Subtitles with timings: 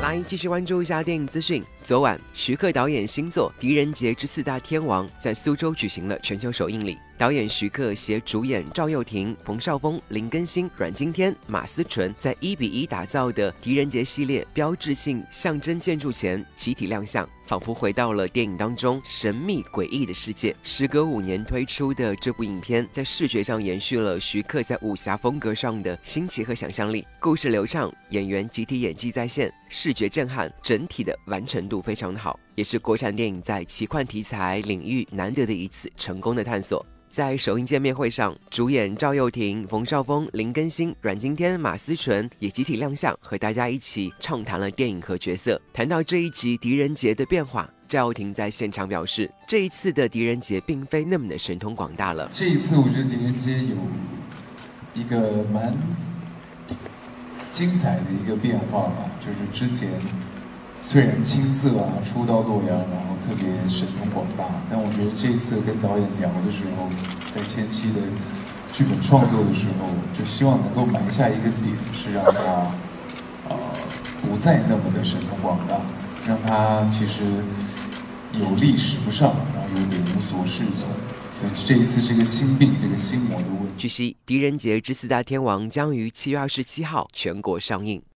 [0.00, 1.62] 来继续关注一下电影资讯。
[1.82, 6.96] 昨晚，徐克导演新作《狄仁杰之四大天王》在苏州举行了全球首映礼。
[7.18, 20.54] 导演徐克携主演赵又廷、冯绍峰、林更新、阮经天、马思纯，在一比一打造的狄仁杰系列标志性象征建筑前集体亮相，仿佛回到了电影当中神秘诡异的世界。
[20.62, 36.86] 时隔五年推出的这部影片，在视觉上延续了徐克在武侠风格上的新奇和想象力，故事流畅，演员集体演技在线，视觉震撼，整体的完成度非常的好，也是国产电影在奇幻题材领域难得的一次成功的探索。
[37.10, 45.60] 在首映见面会上，主演赵又廷、冯绍峰、林更新、阮经天、马思纯也集体亮相，和大家一起畅谈了电影和角色。
[45.72, 52.28] 谈到这一集狄仁杰的变化，赵又廷在现场表示，这一次的狄仁杰并非那么的神通广大了。
[52.32, 53.76] 这一次，我觉得狄仁杰有
[54.94, 55.74] 一个蛮
[57.52, 59.88] 精彩的一个变化吧，就是之前。
[60.90, 66.88] 虽然青涩啊，初到洛阳，然后特别神通广大，但我觉得这次跟导演聊的时候，
[67.34, 68.00] 在前期的
[68.72, 69.86] 剧本创作的时候，
[70.18, 72.72] 就希望能够埋下一个点，是让他
[73.50, 73.56] 呃
[74.22, 75.78] 不再那么的神通广大，
[76.26, 77.22] 让他其实
[78.40, 80.88] 有力使不上，然后有点无所适从。
[81.66, 83.74] 这一次这个心病，这个心魔的问题。
[83.76, 88.00] 据悉，《狄仁杰之四大天王》将于七月二十七号全国上映。